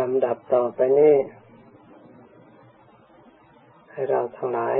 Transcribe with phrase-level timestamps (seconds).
[0.12, 1.16] ำดับต่อไปนี้
[3.90, 4.76] ให้เราทั้งหลาย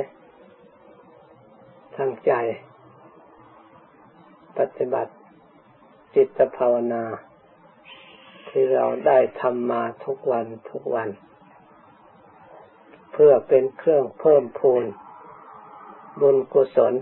[1.97, 2.33] ทั้งใจ
[4.59, 5.13] ปฏิบัติ
[6.15, 7.05] จิตภาวนา
[8.49, 11.09] ที่เราได้ทำมาทุกวันทุกวัน
[13.13, 14.85] เพื่อเป็นเครื่องเพิ่มพูน
[16.21, 16.95] บุญกุศล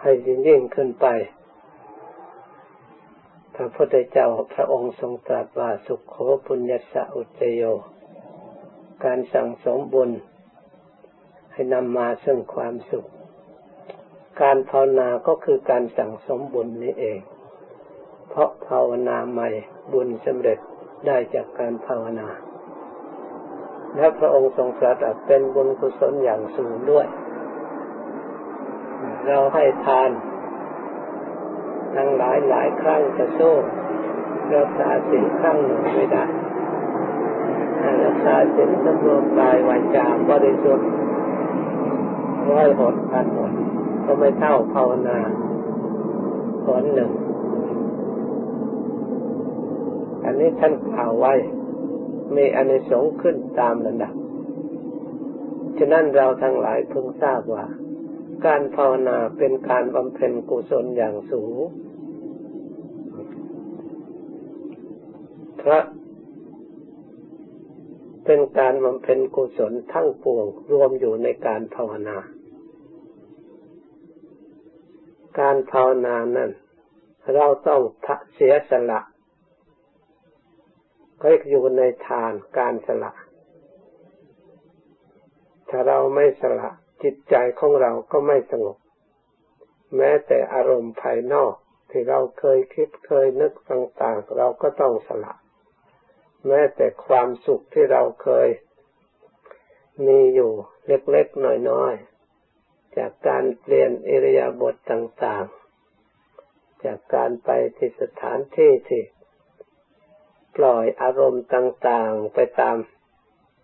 [0.00, 1.06] ให้ยิ่งยิ่งขึ้นไป
[3.58, 6.16] พระพุทธเจ้าพระองค์ทรงตรัสว่าสุขโข
[6.46, 7.62] ปุญญสะอุจโย
[9.04, 10.10] การสั่งสมบุญ
[11.52, 13.06] ให้นำมาซึ่งความสุข
[14.42, 17.20] การภาวนาก็คือการสั่งสมบุญนี้เอง
[18.28, 19.48] เพราะภาวนาใหม่
[19.92, 20.58] บุญสำเร็จ
[21.06, 22.28] ได้จากการภาวนา
[23.96, 27.06] และพระองค์ทรงตรัสเป็นบุญกุศลอย่างสูงด้วย
[29.26, 30.10] เราให้ทาน
[31.96, 33.54] ทั้งหลายหลายครั้งจะสู้
[34.56, 36.24] รักษาสิ่งครั้งหนึ่งไม่ได้
[38.04, 40.88] รักษาสิ่งสำรวมกายวาจาบริสุทธิ์
[42.50, 43.52] ร้อยหดพันหด
[44.04, 45.18] ก็ไม่เท่าภาวนา
[46.64, 47.10] ผลหนึ่ง
[50.24, 51.34] อันนี้ท่านกล่าวไว้
[52.36, 54.14] มีอนิสงส์ขึ้นตามระดับ
[55.78, 57.64] ฉะนั้นเราทั้งหลายเพิ่งทราบว่า
[58.46, 61.56] การภาวนาเป็นการบำเพ็ญกุศลอย่างสูง
[65.60, 65.80] พระ
[68.24, 72.16] เป็นการบำเพ็ญกุศลทั้งปวงรวมอยู่ในการภาวนา
[75.40, 76.50] การภาวนานั้น
[77.34, 77.80] เราต้อง
[78.34, 79.00] เสียสละ
[81.22, 83.12] ก็อยู่ในทานการสละ
[85.68, 86.70] ถ้าเราไม่สละ
[87.04, 88.76] จิตใจของเราก็ไม่สงบ
[89.96, 91.54] แม้แต่อารมณ์ภายนอก
[91.90, 95.34] ที่เราเคยคิดเคยนึกต่างๆ เราก็ต้องสละ
[96.46, 98.48] แม้แต่ความสุขที่เราเคย
[100.06, 100.52] มีอยู่
[100.86, 109.02] เล็กๆน้อยๆ จากการเปลี่ยนอิริยาบถต่างๆ จากการไปที่สถานที่ที่
[110.56, 112.76] ปล่อยอารมณ์ต่างๆ ไปตาม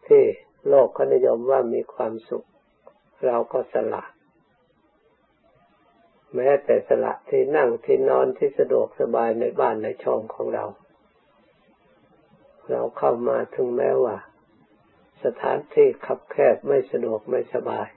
[0.09, 0.25] ที่
[0.69, 2.47] โลกเขานิยมว่ามีความสุข
[3.27, 4.05] เราก็สละ
[6.35, 10.65] แม้แต่สละที่นั่งที่นอนที่สะดวกสบายในบ้านในช่องของเรา
[12.71, 14.17] เราเข้ามาถึงแม้ว่า
[15.25, 17.89] สถานที่ขับแคบไม่สะดวกไม่สบาย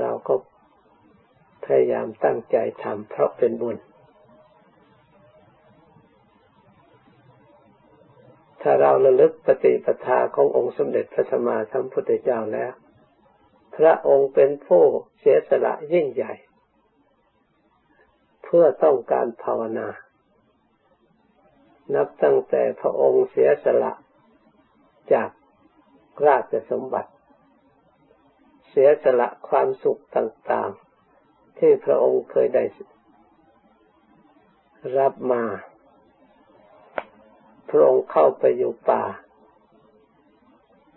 [0.00, 0.34] เราก็
[1.64, 3.76] พยายามตั้งใจทำเพราะเป็นบุญ
[8.62, 12.72] ถ้าเราระลึกปฏิปทาขององค์สมเด็จพระสัมมาสัมพุทธเจ้าแล้ว
[13.84, 14.82] ระองค์เป็นผู้
[15.18, 16.34] เสียสละยิ่งใหญ่
[18.42, 19.88] เพื่อต้องการภาวนา
[21.94, 23.92] นับตั้งแต่พระองค์เสียสละ
[25.12, 25.30] จาก
[26.26, 27.10] ราชสมบัติ
[28.70, 32.64] เสียสละความสุขต่างๆ ที่พระองค์เคยได้
[34.98, 35.44] รับมา
[37.70, 39.04] พระองค์เข้าไปอยู่ป่า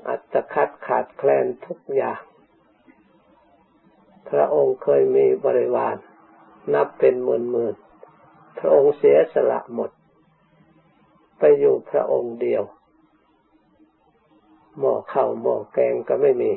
[0.07, 2.21] อัตคัดขาดแคลนทุกอย่าง
[4.37, 5.95] พระองค์เคยมีบริวาร
[6.73, 9.91] นับเป็นหมื่นๆพระองค์เสียสละหมด
[11.39, 12.63] ไปอยู่พระองค์เดียว
[14.79, 16.51] หม้อข้าวหม้อแกงก็ไม่มี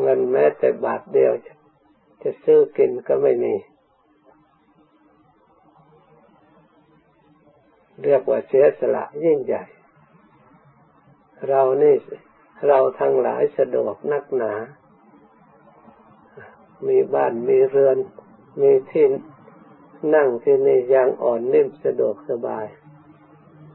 [0.00, 1.32] เงินแม้แต่บาทเดียว
[2.22, 3.54] จะซื้อกินก็ไม่มี
[8.02, 9.64] เรียกว่าเสียสละยิ่งใหญ่
[11.48, 11.94] เรานี่
[12.66, 14.52] เราทั้งหลายสะดวกนักหนา
[16.88, 17.96] มีบ้านมีเรือน
[18.60, 19.06] มีที่
[20.14, 22.66] นั่งที่นี่ยังอ่อนนิ่มสะดวกสบาย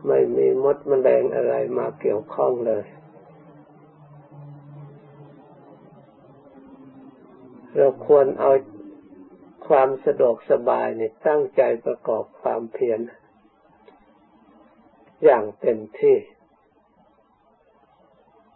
[0.07, 2.85] ไม่มีมดมแมลงอะไรมาเกี่ยวข้องเลย
[7.75, 8.51] เราควรเอา
[9.67, 12.99] ความสะดวกสบายนี่ตั้งใจประกอบความเพียร
[15.23, 16.17] อย่างเต็มที่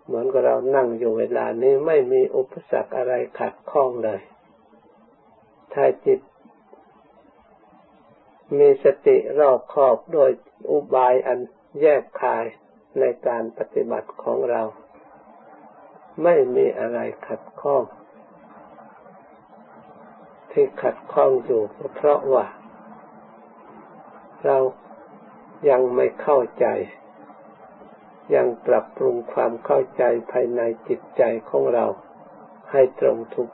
[0.05, 4.21] เหมือนกับเรานั่งอยู่เวลานี้ไม่มีอุปสรรคอะไรขัดข้องเลย
[5.75, 6.19] ถ้าจิต
[8.57, 10.31] มีสติรอบคอบโดย
[10.69, 11.39] อุบายอัน
[11.81, 12.45] แยกคาย
[12.99, 14.61] ในการปฏิบัติของเรา
[16.23, 17.83] ไม่มีอะไรขัดข้อง
[20.51, 21.61] ที่ขัดข้องอยู่
[21.95, 22.45] เพราะว่า
[24.45, 24.57] เรา
[25.69, 26.65] ยังไม่เข้าใจ
[28.35, 31.85] ยังปรับปรุงความเข้าใจภายในจิตใจของเรา
[32.71, 33.51] ให้ตรงถูก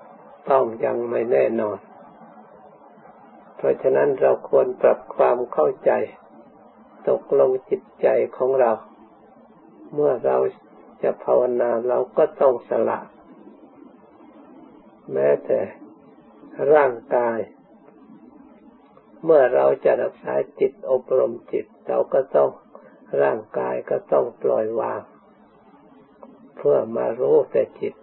[0.50, 1.80] ต้องยังไม่แน่นอน
[3.62, 5.92] เพราะฉะนั้นเราควรปรับความเข้าใจ
[7.10, 8.72] ตกลงจิตใจของเรา
[9.94, 10.38] เมื่อเรา
[11.04, 13.00] จะภาวนาเราก็ต้องสละ
[15.14, 15.60] แม้แต่
[16.74, 17.40] ร่างกาย
[19.24, 22.50] เมื่อเราจะรักษาจิตอบรมจิต เราก็ต้อง
[23.22, 25.02] ร่างกายก็ต้องปล่อยวาง
[26.58, 27.94] เพื่อมารู้แต่จิต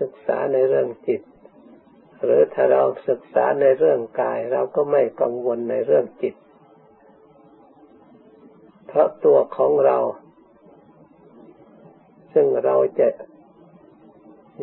[0.00, 1.22] ศึกษาในเรื่องจิต
[2.22, 6.34] หรือถ้าเราศึกษาในเรื่องกาย เราก็ไม่กังวลในเรื่องจิต
[8.86, 9.98] เพราะตัวของเรา
[12.32, 13.08] ซึ่งเราจะ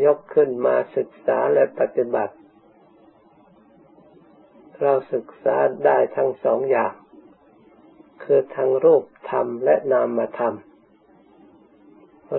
[0.06, 2.36] ยกขึ้นมาศึกษาและปฏิบัติ
[4.82, 5.56] เราศึกษา
[5.86, 6.94] ได้ทั้งสองอย่าง
[8.24, 10.56] คือทั้งรูปธรรมและนามธรรม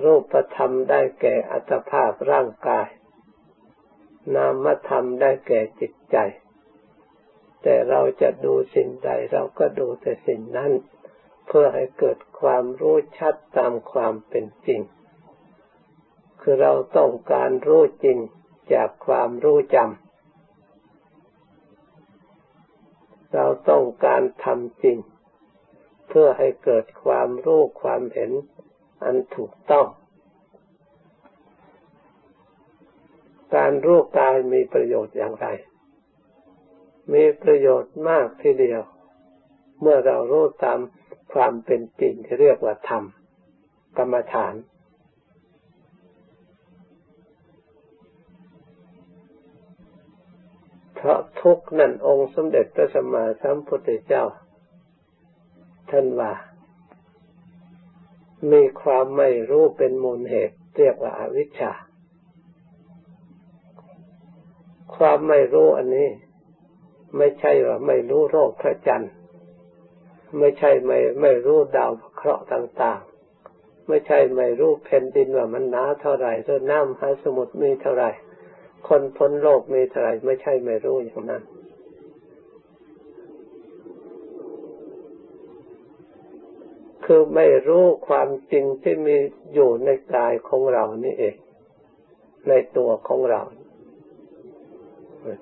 [0.03, 2.87] รูปธรรมได้แก่อัตภาพร่างกาย
[4.35, 6.17] นามธรรมได้แก่จิตใจ
[7.63, 10.71] แต่เราจะดูสิ่งใดเราก็ดูแต่สิ่งนั้น
[11.47, 14.81] เพื่อให้เกิดความรู้ชัดตามความเป็นจริง
[16.41, 18.17] คือเราต้องการรู้จริง
[18.73, 20.09] จากความรู้จำ
[23.33, 24.97] เราต้องการทำจริง
[26.07, 28.31] เพื่อให้เกิดความรู้ความเห็น
[29.03, 29.87] อันถูกต้อง
[33.55, 35.47] การรู้กายมีประโยชน์อย่างไร
[37.13, 38.81] มีประโยชน์มากทีเดียว
[39.81, 40.79] เมื่อเรารู้ตาม
[41.33, 43.03] ความเป็นจริงที่เรียกว่าธรรม
[43.97, 44.53] กรรมฐาน
[50.95, 54.23] เพราะทุกนั่นองค์สมเด็จพระสัมมาสัมพุทธเจ้า
[55.89, 56.33] ท่านว่า
[58.51, 61.71] มีความไม่รู้เป็นมูลเหตุ เรียกว่าอาวิชชา
[64.95, 66.09] ความไม่รู้อันนี้
[67.17, 69.11] ไม่ใช่ว่าไม่รู้โรคพระจันทร์
[70.39, 73.01] ไม่ใช่ไม่ไม่รู้ดาวเคราะห์ต่าง
[73.45, 78.11] ๆ ไม่ใช่ไม่รู้แผ่นดินว่ามันหนาเท่าไหร่หรือน้ำหาสมุทรมีเท่าไหร่
[78.87, 81.43] คนพ้นโลกมีเท่าไหร่ไม่ใช่ไม่รู้อย่างนั้น
[87.05, 89.17] คือไม่รู้ความจริงที่มี
[89.53, 91.35] อยู่ในกายของเรานี่เอง
[92.47, 93.41] ในตัวของเรา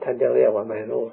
[0.04, 1.04] ท่านจะเรียกว่าไม่รู้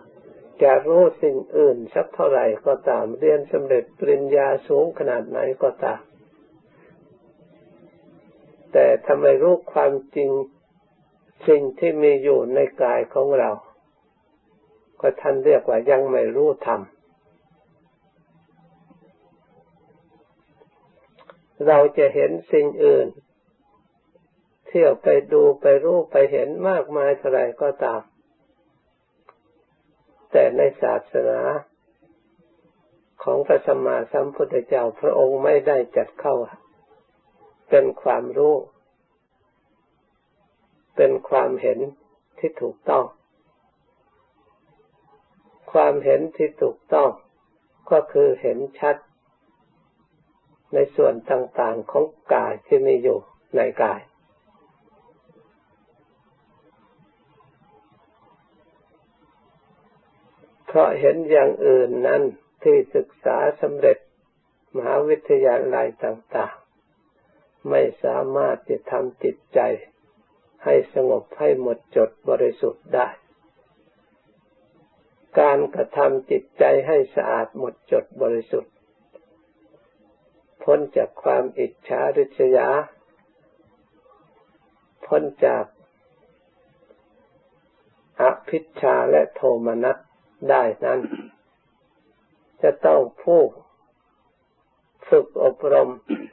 [0.63, 6.01] จะรู้สิ่งอื่นสักเท่าไหร่ก็ตาม เรียนสำเร็จปริญญาสูงขนาดไหนก็ตาม
[8.73, 10.31] แต่ทำไมรู้ความจริง
[11.49, 13.51] สิ่งที่มีอยู่ในกายของเรา
[15.01, 16.81] ก็ท่านเรียกว่ายังไม่รู้ธรรม
[21.67, 23.07] เราจะเห็นสิ่งอื่น
[24.67, 28.01] เที่ยวไปดูไปรู้ไปเห็นมากมายเท่าไรก็ตาม
[30.37, 31.41] แต่ในศาสนา
[33.23, 36.35] ของพระสัมมาสัมพุทธเจ้าพระองค์ไม่ได้จัดเข้า
[37.71, 38.55] เป็นความรู้
[40.97, 41.79] เป็นความเห็น
[42.39, 43.05] ที่ถูกต้อง
[45.73, 47.11] ความเห็นที่ถูกต้อง
[47.91, 48.97] ก็คือเห็นชัด
[50.75, 52.05] ในส่วนต่างๆของ
[52.35, 53.19] กายที่มีอยู่
[53.57, 54.01] ในกาย
[60.64, 62.23] เพ ราะเห็นอย่างอื่นนั้น
[62.63, 63.99] ที่ศึกษาสำเร็จ
[64.75, 69.61] มหาวิทยาลัยต่างๆ ไม่สามารถจะทำจิตใจ
[70.65, 73.09] ให้สงบให้หมดจดบริสุทธิ์ได้
[75.41, 78.73] การกระทำจิตใจให้สะอาดหมดจดบริสุทธิ์
[80.65, 82.69] พ้นจากความอิจฉาริษยา
[85.07, 85.65] พ้นจาก
[88.21, 89.99] อภิชาและโทมนัส
[90.51, 91.01] ได้นั้น
[92.63, 93.49] จะต้องพูด
[95.09, 95.89] ฝึกอบรม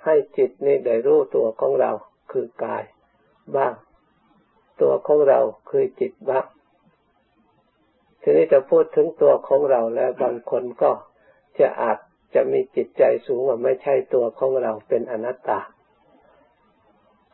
[0.05, 1.91] ให้จิตนี้ได้รู้ตัวของเรา
[2.31, 2.83] คือกาย
[3.55, 3.73] บ้าง
[4.81, 5.39] ตัวของเรา
[5.69, 6.45] คือจิตบ้าง
[8.21, 10.91] ทีนี้จะพูดถึงตัวของเราแล้วบางคนก็
[11.59, 11.97] จะอาจ
[12.35, 15.59] จะมีจิตใจสูงว่าไม่ใช่ตัวของเราเป็นอนัตตา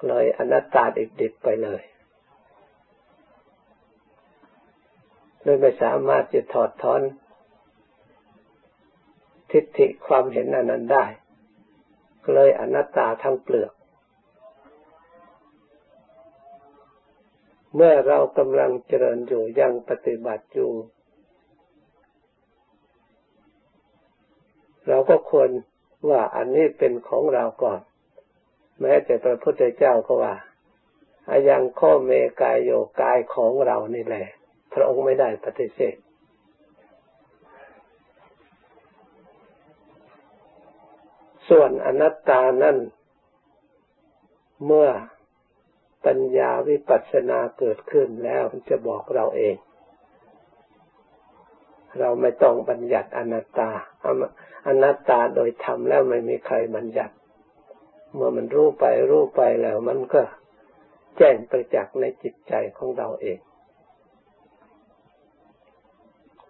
[0.07, 0.83] เลยอนัตตา
[1.21, 1.81] ดิบๆไปเลย
[5.47, 7.01] เลยไม่สามารถจะถอดถอน
[9.51, 11.05] ทิฏฐิความเห็นอันนั้นได้
[12.33, 13.73] เลยอนัตตาทั้งเปลือก
[17.75, 20.71] เมื่อเรากำลังเจริญอยู่ยังปฏิบัติอยู่
[24.87, 25.49] เราก็ควร
[26.09, 27.81] ว่าอันนี้เป็นของเราก่อน
[28.81, 30.35] แม้แต่พระพุทธเจ้าก็ว่า
[31.29, 32.11] อายังข้อเม
[32.41, 34.27] กายโยกายของเรานี่แหละ
[34.79, 35.96] ระองค์ไม่ได้ปฏิเสธ
[41.50, 42.77] ส่วนอนัตตานั่น
[44.65, 44.89] เมื่อ
[46.05, 49.55] ปัญญาวิปัสสนาเกิดขึ้นแล้วจะบอกเราเอง
[52.00, 53.69] เราไม่ต้องบัญญัติอนัตตา
[54.67, 57.15] อนัตตาโดยธรรมแล้วไม่มีใครบัญญัติ
[58.13, 60.22] เมื่อมันรู้ไปรู้ไปแล้วมันก็
[61.17, 63.39] แจ้งประจักษ์ในจิตใจของเราเอง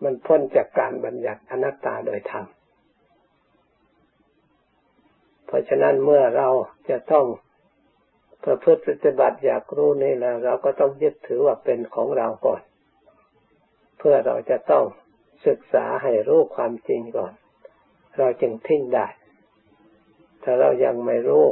[0.04, 2.46] มันพ้นจากการบัญญัติอนัตตาโดยธรรม
[5.46, 6.50] เพราะฉะนั้นเมื่อเรา
[6.90, 7.26] จะต้อง
[8.46, 12.62] ประพฤติปฏิบัติอยากรู้นี่แล้วเราก็ต้องยึดถือว่าเป็นของเราก่อน
[13.98, 14.86] เพื่อเราจะต้อง
[15.48, 17.34] ศึกษาให้รู้ความจริงก่อน
[18.18, 19.08] เราจึงทิ้งได้
[20.44, 21.46] ถ้าเรายังไม่รู้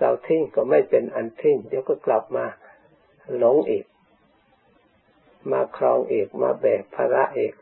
[0.00, 2.44] เราทิ้งก็ไม่เป็นอันทิ้งเดี๋ยวก็กลับมา
[3.38, 3.84] หลงอีก
[5.52, 7.54] มาครองเอกมาแบกภาระเอก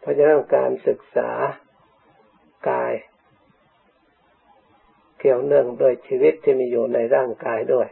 [0.00, 1.30] เพราะฉะนั้นการศึกษา
[2.70, 2.92] กาย
[5.18, 7.88] เกี่ยวเนื่องโดยชีวิตที่มีอยู่ในร่างกายด้วย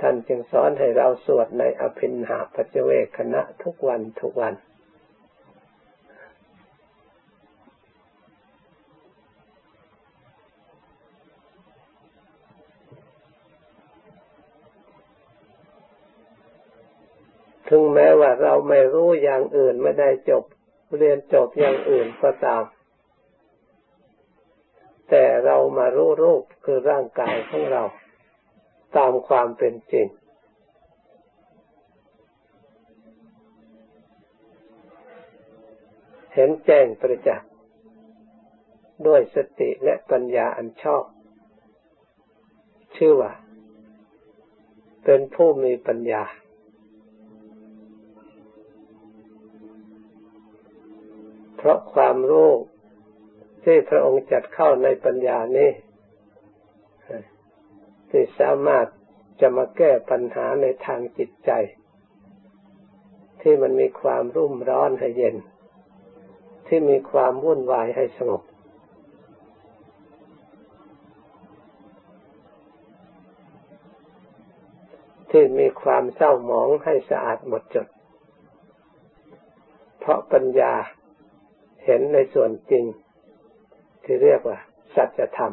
[0.00, 4.54] ท่านจึงสอนให้เราสวดในอภินหาปัจเวกคณะทุกวันทุกวัน
[17.68, 20.44] ถึงแม้ว่าเราไม่รู้อย่างอื่นไม่ได้จบ
[20.96, 22.64] เรียนจบอย่างอื่นก็ตาม
[25.10, 27.82] แต่เรามารู้รูปคือร่างกายของเรา
[28.96, 30.06] ตามความเป็นจริง
[36.34, 37.50] เห็นแจ้งประจักษ์
[39.06, 41.04] ด้วยสติและปัญญาอันชอบ
[42.96, 43.32] ชื่อว่า
[45.04, 46.22] เป็นผู้มีปัญญา
[51.66, 52.50] ราะความรู้
[53.64, 55.70] ที่พระองค์จัดเข้าในปัญญานี้
[58.10, 58.86] ที่สามารถ
[59.40, 61.50] จะมาแก้ปัญหาในทางจิตใจ
[63.42, 65.36] ที่มันมีความรุ่มร้อนให้เย็น
[66.66, 68.42] ที่มีความวุ่นวายให้สงบ
[75.30, 77.88] ที่มีความเศร้าหมองให้สะอาดหมดจด
[79.98, 80.72] เพราะปัญญา
[81.86, 82.84] เห็นในส่วนจริง
[84.04, 84.58] ที่เรียกว่า
[84.94, 85.52] สัจธรรม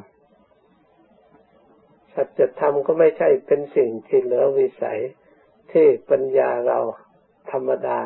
[2.15, 4.99] สัจธรรมก็ไม่ใช่เป็นสิ่งที่เหลือวิสัย
[5.71, 6.79] ที่ปัญญาเรา
[7.51, 7.99] ธรรมดา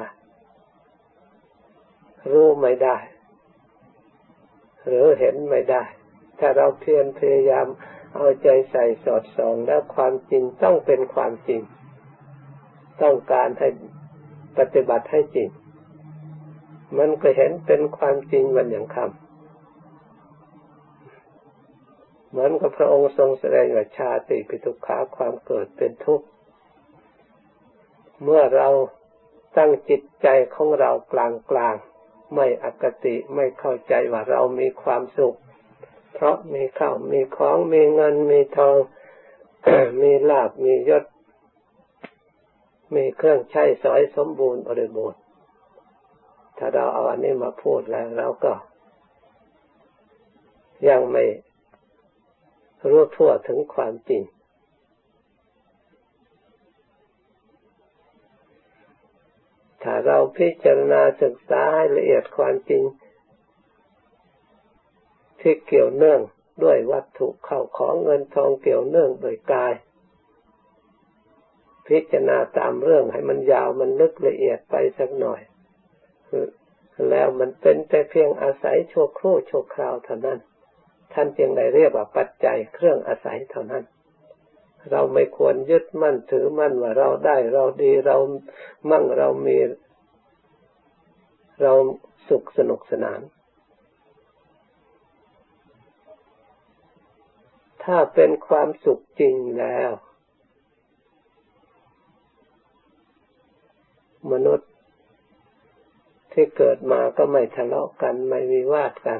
[2.31, 2.97] รู้ไม่ได้
[4.85, 5.83] หรือเห็นไม่ได้
[6.39, 7.67] ถ้าเราเพียรพยายาม
[8.13, 11.61] เอาใจใส่สอดส่องแล้วความจริงต้องเป็นความจริง
[13.01, 13.67] ต้องการให้
[14.57, 15.49] ปฏิบัติให้จริง
[16.97, 19.17] มันก็เห็นเป็นความจริงวันอย่างคำ
[22.29, 26.25] เหมือนกับพระองค์ทรงแสดงว่าชาติปิทุกขาความเกิดเป็นทุกข์
[28.23, 28.67] เมื่อเรา
[29.57, 31.75] ตั้งจิตใจของเรากลางกลาง
[32.35, 35.37] ไม่อคติไม่เข้าใจว่าเรามีความสุข
[36.13, 38.75] เพราะมีข้าวมีของมีเงินมีทอง
[40.01, 41.03] มีลาบมียศ
[42.95, 45.19] มีเครื่องใช้สอยสมบูรณ์บริบูรณ์
[46.57, 48.53] ถ้าเราเอาอันนี้มาพูดแล้วเราก็
[50.89, 51.25] ยังไม่
[52.89, 54.23] รู้ทั่วถึงความจริง
[59.83, 62.83] ถ้าเราพิจารณาศึกษาให้ละเอียดความจริง
[65.39, 66.21] ที่เกี่ยวเนื่อง
[66.63, 69.73] ด้วยวัตถุเข้าของเงินทองเกี่ยวเนื่องโดยกาย
[71.87, 75.41] พิจารณาตามเรื่องให้มันยาวมันลึกละเอียดไปสักหน่อย
[77.09, 80.39] แล้วมันเป็นแต่เพียงอาศัยโชครู่ชั่วคราวเท่านั้น
[81.13, 83.83] ท่านจึงได้เรียกว่าปัจจัยเครื่องอาศัยเท่านั้น
[84.91, 88.17] เราไม่ควรยึดมั่นถือมั่นว่าเราได้เราดีเรา
[88.89, 89.57] มั่งเรามี
[91.61, 91.73] เรา
[92.29, 93.21] สุขสนุกสนาน
[97.83, 99.91] ถ้าเป็นความสุขจริงแล้ว
[104.31, 104.69] มนุษย์
[106.39, 109.19] ที่เกิดมาก็ไม่ทะเลาะกัน ไม่วิวาทกัน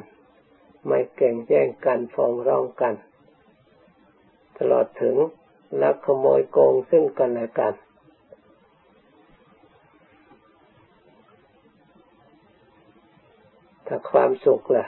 [0.88, 2.96] ไม่เก่งแย่งกันฟ้องร้องกัน
[4.58, 5.16] ตลอดถึง
[5.82, 7.74] ลักขโมยโกงซึ่งกันและกัน
[13.88, 14.86] ถ้าความสุขล่ะ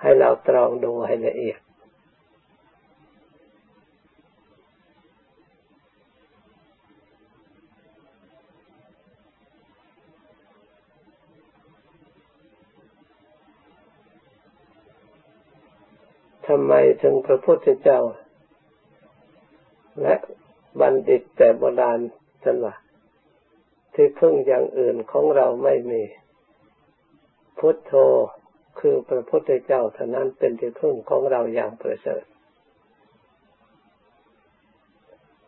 [0.00, 1.60] ให้เราตรองดูให้ละเอียด
[16.46, 16.72] ทำไม
[17.02, 18.00] ถึงพระพุทธเจ้า
[20.02, 20.14] และ
[20.80, 21.98] บัณฑิตแต่โบราณ
[22.44, 22.74] สันว่า
[23.94, 26.02] ที่พึ่งอย่างอื่นของเราไม่มี
[27.58, 27.92] พุทโธ
[28.80, 32.24] คือพระพุทธเจ้าเท่านั้นเป็นที่พึ่งของเราอย่างประเสริฐ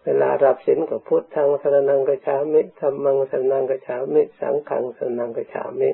[0.04, 5.90] เวลารับสินกับพุทธังสรนังกชามิธรรมังสรนังกชามิ สังฆังสรนังกชามิ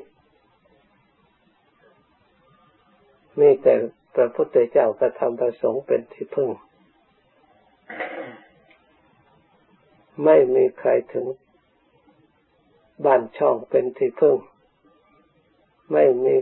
[3.39, 3.75] มีแต่
[4.15, 6.49] พระพุทธเจ้าประธรรมประสงค์เป็นที่พึ่ง
[10.25, 11.25] ไม่มีใครถึง
[13.05, 14.35] บ้านช่องเป็นที่พึ่ง
[15.91, 16.35] ไม่มี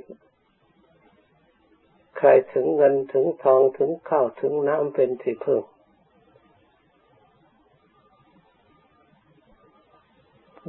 [2.18, 5.62] ใครถึงเงินถึงทองถึงข้าวถึงน้ำเป็นที่พึ่ง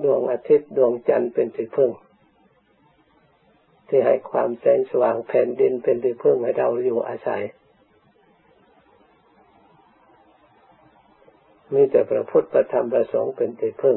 [0.03, 1.91] ดวงอาทิตย์ดวงจันทร์เป็นที่พึ่ง
[3.91, 7.43] ที่ให้ความแสงสว่างแผ่นดินเป็นที่พึ่งให้เราอยู่อาศัย
[11.75, 13.97] มีแต่พระพุทธประธรรมประสงค์เป็นที่พึ่ง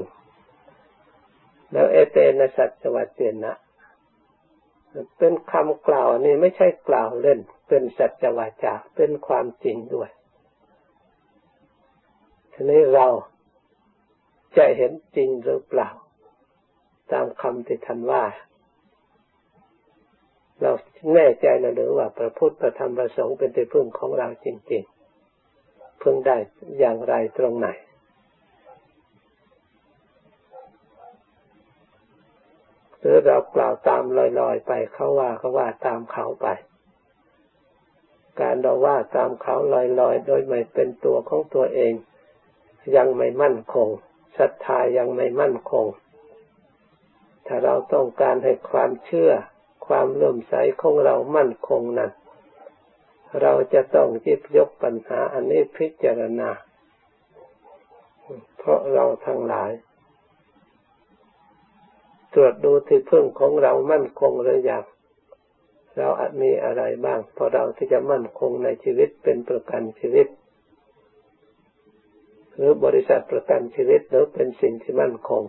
[1.71, 3.53] แล้วเอเตนะสัจวัตเจนะ
[5.17, 10.09] เป็นคำกล่าวนี่ไม่ใช่กล่าวเล่น เป็นสัจวาจาเป็นความจริงด้วย
[12.53, 13.07] ทีนี้เรา
[14.57, 15.89] จะเห็นจริงหรือเปล่า
[17.11, 18.23] ตามคำที่ท่านว่า
[20.63, 20.73] เรา
[21.13, 24.83] แน่ใจนะหรือว่าพระพุทธประธรรมประสงค์เป็นที่พึ่งของเราจริง
[25.41, 26.37] ๆ พึ่งได้
[26.79, 27.67] อย่างไรตรงไหน
[32.99, 34.03] หรือเรากล่าวตาม
[34.39, 36.47] ลอยๆไปเขาว่าเขาว่าตามเขาไป
[38.39, 41.93] การเราว่าตามเขาลอยๆ โดยไม่เป็นตัวของตัวเอง
[42.95, 43.89] ยังไม่มั่นคง
[44.37, 45.85] ศรัทธายังไม่มั่นคง
[47.47, 49.31] ถ้าเราต้องการให้ความเชื่อ
[49.85, 52.11] ความเลื่อมใสของเรามั่นคงนั้น
[53.41, 56.49] เราจะต้องจิบยกปัญหาอันนี้พิจารณา
[58.57, 59.71] เพราะเราทั้งหลาย
[62.33, 64.83] ตรวจดูที่พึ่งของเรามั่นคงหรือยัง
[65.97, 70.27] เราอาจมีอะไรบ้าง พอเราที่จะมั่นคงในชีวิตเป็นประกันชีวิต
[72.55, 75.41] หรือบริษัทประกันชีวิตหรือเป็นสิ่งที่มั่นคง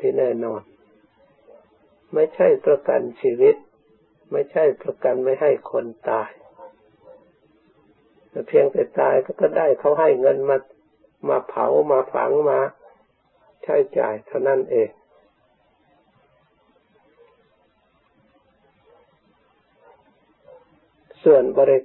[0.00, 0.60] ที่แน่นอน
[2.14, 3.54] ไม่ใช่ประกันชีวิต
[4.32, 6.30] ไม่ใช่ประกันไม่ให้คนตาย
[8.30, 10.56] แต่เพียงแต่ตายก็ได้เขาให้เงินมา
[11.28, 12.60] มาเผามาฝังมา
[13.62, 14.90] ใช้จ่ายเท่านั้นเอง
[21.24, 21.78] ส่วนบริ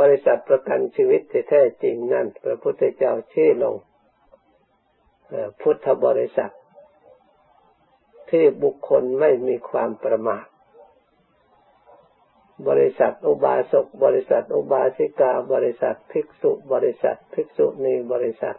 [0.00, 3.76] บริษัทประกันชีวิตแท้จริงนั่นพระพุทธเจ้าชี้ลง
[5.60, 6.52] พุทธบริษัท
[8.30, 10.46] ที่บุคคลไม่มีความประมาท
[12.66, 18.58] บริษัทอุบาสกบริษัทอุบาสิกา บริษัทภิกษุ บริษัทภิกษุณีบริษัท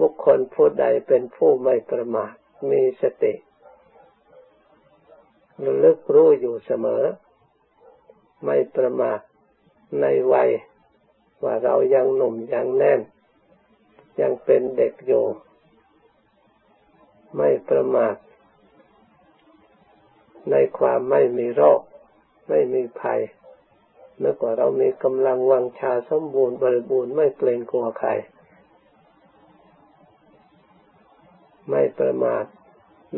[0.00, 2.32] บุคคลผู้ใดเป็นผู้ไม่ประมาท
[2.70, 3.34] มีสติ
[5.64, 7.04] ระลึกรู้อยู่เสมอ
[8.44, 9.20] ไม่ประมาท
[10.00, 10.50] ในวัย
[11.44, 13.00] ว่าเรายังหนุ่มยังแน่น
[14.20, 15.24] ยังเป็นเด็กอยู่
[17.36, 18.14] ไม่ประมาท
[20.50, 21.80] ในความไม่มีโรค
[22.50, 23.20] ไม่มีภัย
[24.18, 28.10] เมื่อก่าเรามีกำลังวังชาสมบูรณ์บริบูรณ์ไม่เกรงกลัวใคร
[31.68, 32.44] ไม่ประมาท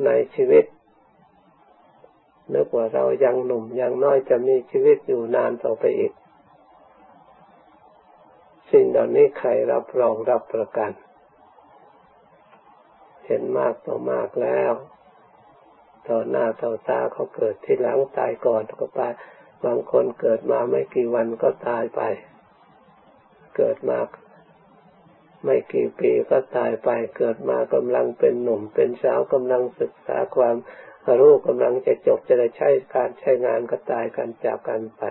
[0.05, 0.65] ในชีวิต
[2.55, 6.13] นึกว่าเรายังหนุ่มยังน้อยจะมีชีวิตอยู่นานต่อไปอีก
[8.73, 10.91] สิ่งเหล่านี้ใครรับรองรับประกัน
[13.27, 14.73] เห็นมากต่อมากแล้ว
[16.09, 19.01] ต่อหน้าต่อตาเขาเกิดที่หลังตายก่อนก็ไป
[19.65, 22.03] บางคนเกิดมาไม่กี่วันก็ตายไป
[23.57, 23.99] เกิดมา
[25.45, 30.57] ไม่กี่ปีก็ตายไป เกิดมากำลังเป็นหนุ่มเป็นสาวกำลังศึกษาความ
[31.21, 35.03] รู้กำลังจะจบจะได้ใช้การใช้งานก็ตายกันจากกันไป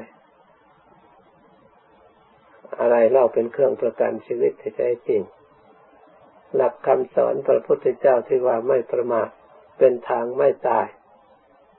[2.80, 5.22] อะไรเล่าเป็นเครื่องประกันชีวิตที่แท้จริง
[6.56, 9.30] หลักคำสอนพระพุทธเจ้าที่ว่าไม่ประมาท
[9.84, 10.88] เป็นทางไม่ตาย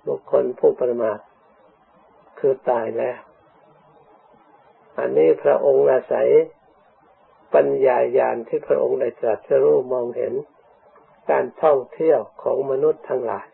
[0.06, 1.18] บุคคลผู้ประมาท
[2.38, 3.18] คือตายแล้ว
[4.98, 6.28] อันนี้พระองค์อาศัย
[7.54, 10.34] ปัญญาญาณที่พระองค์ได้ตรัสรู้มองเห็น
[11.30, 13.46] การท่องเที่ยวของมนุษย์ทั้งหลาย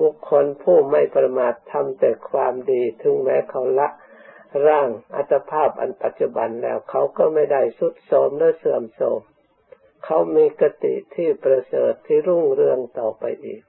[0.00, 3.88] บุคคลผู้ไม่ประมาททำแต่ความดีถึงแม้เขาละ
[4.66, 9.20] ร่างอัตภาพอันปัจจุบันแล้วเขาก็ไม่ได้สุดโทมและเสื่อมโทรม
[10.10, 13.62] เขามีกติที่ประเสริฐที่รุ่งเรืองต่อไปอีก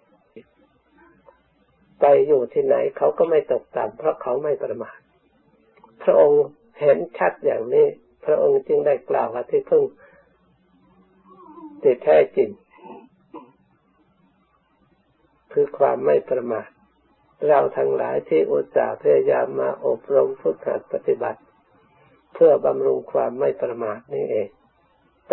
[2.02, 4.98] ไปอยู่ที่ไหนเขาก็ไม่ตกต่ำเพราะเขาไม่ประมาท
[6.04, 6.44] พระองค์
[6.80, 7.88] เห็นชัดอย่างนี้
[8.26, 9.84] พระองค์จึงได้กล่าวว่าที่พึ่ง
[11.82, 12.50] ที่แท้จริง
[15.54, 16.68] คือความไม่ประมาท
[17.48, 21.40] เราทั้งหลายที่อุตส่าห์พยายามมาอบรมฝึกหัดปฏิบัติ
[22.34, 24.50] เพื่อบำรุงความไม่ประมาทนี่เอง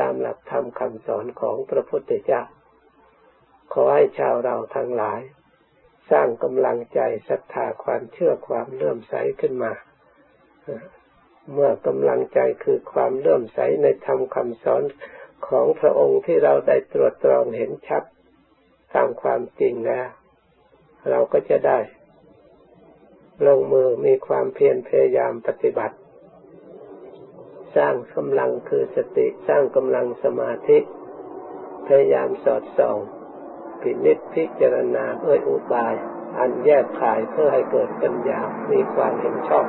[0.00, 2.42] ตามหลักธรรมคำสอนของพระพุทธเจ้า
[3.72, 5.20] ขอให้ชาวเราทั้งหลาย
[6.10, 9.72] สร้างกำลังใจศรัทธาความเชื่อความเลื่อมใสขึ้นมา
[11.52, 14.82] เมื่อกำลังใจคือความเลื่อมใสในธรรมคำสอน
[15.48, 18.02] ของพระองค์ที่เราได้ตรวจตรองเห็นชัด
[18.94, 20.08] ตามความจริงแล้ว
[21.10, 21.78] เราก็จะได้
[23.46, 25.96] ลงมือมีความเพียรพยายามปฏิบัติ
[27.76, 30.78] สร้างกำลังคือสติสร้างกำลังสมาธิ
[31.86, 32.98] พยายามสอดส่อง
[33.80, 35.94] พินิจพิจารณาด้วยอุบาย
[36.38, 39.66] อันแยกขายเพื่อให้เกิดปัญญา มีความเห็นชอบ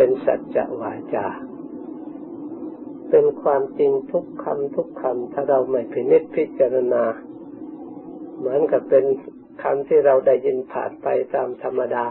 [0.00, 1.26] เป็นสัจจะวาจา
[3.10, 7.04] เป็นความจริงทุกคำทุกคำถ้าเราไม่พินิจพิจารณา
[8.38, 9.04] เหมือนกับเป็น
[9.62, 12.06] คำที่เราได้ยินผ่านไปตามธรรมดา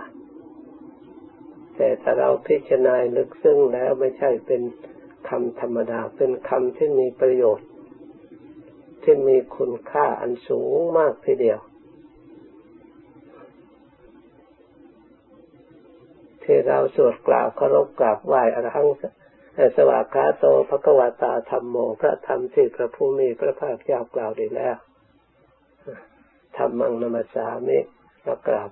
[1.75, 4.61] แต่ถ้าเราพิจารณาลึกซึ้งแล้วไม่ใช่เป็น
[5.29, 7.67] คำธรรมดา เป็นคำที่มีประโยชน์
[9.03, 11.59] ที่มีคุณค่าอันสูงมากทีเดียว
[16.47, 18.87] ที่เราสวดกล่าวเคารพกราบไหว้อรหัง
[19.77, 24.77] สวากขาโตภะกวาตาธรรมโมพระธรรมที่พระผู้มีพระภาคเจ้ากล่าวดีแล้ว
[26.57, 27.79] ธรรมังนมัสสามิ
[28.23, 28.69] เรากราบ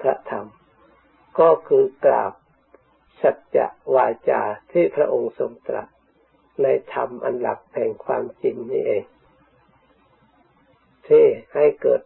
[0.00, 0.46] พระธรรม
[1.40, 2.32] ก็คือกราบ
[3.22, 5.88] สัจจะวาจาที่พระองค์ทรงตรัส
[6.62, 9.04] ในธรรมอันหลักแห่งความจริงนี่เอง
[11.08, 12.00] ที่ให้เกิด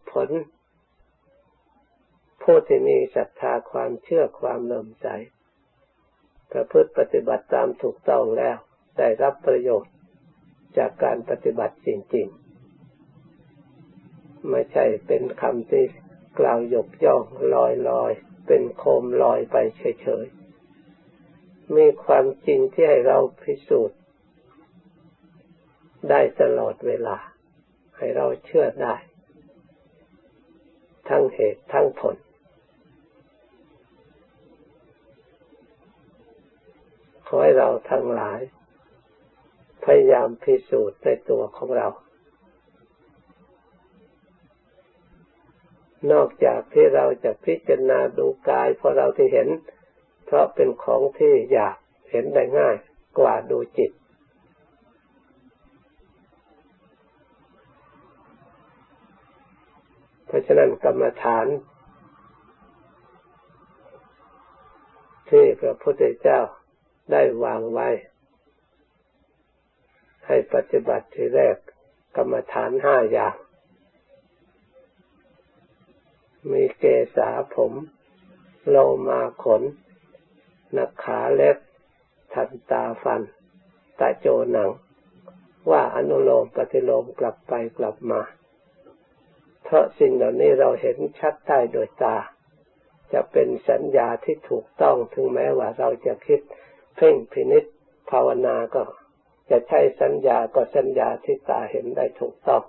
[2.67, 5.07] ที่มีศรัทธาความเชื่อความเลื่อมใส
[6.53, 8.57] ประพฤติปฏิบัติตามถูกต้องแล้ว
[8.99, 9.95] ได้รับประโยชน์
[10.79, 15.85] จากการปฏิบัติจริงๆ ไม่ใช่เป็นคำที่
[16.39, 17.23] กล่าวยกย่อง
[17.55, 18.13] ลอยลอย
[18.47, 19.57] เป็นโคมลอยไป
[20.01, 23.99] เฉยๆ มีความจริงที่ให้เราพิสูจน์
[26.11, 27.17] ได้ตลอดเวลา
[27.97, 28.95] ให้เราเชื่อได้
[31.09, 32.17] ทั้งเหตุทั้งผล
[37.35, 38.41] อให้เราทั้งหลาย
[39.85, 41.89] พยายามพิสูจน์ในตัวของเรา
[46.13, 49.49] นอกจากที่เราจะพิจารณาดูกายเพราะเราที่เห็น
[50.25, 51.77] เพราะเป็นของที่อยาก
[52.11, 52.77] เห็นได้ง่าย
[53.19, 53.93] กว่าดูจิต
[60.27, 61.47] เพราะฉะนั้นกรรมฐาน
[65.29, 66.41] ที่พระพุทธเจ้า
[67.11, 67.89] ได้วางไว้
[70.27, 71.57] ให้ปฏิบัติทีแรก
[72.17, 73.35] กรรมฐานห้าอย่าง
[76.51, 76.85] มีเก
[77.17, 77.73] ษาผม
[78.69, 78.77] โล
[79.09, 79.63] มาขน
[80.77, 81.57] นักขาเล็บ
[82.35, 83.23] ทันตาฟัน
[83.99, 84.71] ตาโจหนัง
[85.71, 88.21] ว่าอนุโลมปฏิโลมกลับไปกลับมา
[89.65, 92.17] เพราะสิ่งเหล่านี้เราเห็นชัดได้โดยตา
[93.13, 96.41] จะเป็นสัญญาที่ถูกต้องถึงแม้ว่าเราจะคิด
[96.97, 97.65] เพ่งพินิษ
[98.11, 98.83] ภาวนาก็
[99.51, 102.63] จะใช้สัญญาก็สัญญาที่ตาเห็นได้ถูกต้อง